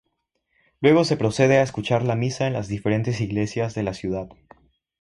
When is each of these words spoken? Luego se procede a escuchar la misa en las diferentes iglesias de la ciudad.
Luego 0.79 1.03
se 1.05 1.15
procede 1.15 1.59
a 1.59 1.61
escuchar 1.61 2.01
la 2.01 2.15
misa 2.15 2.47
en 2.47 2.53
las 2.53 2.67
diferentes 2.67 3.21
iglesias 3.21 3.75
de 3.75 3.83
la 3.83 3.93
ciudad. 3.93 4.29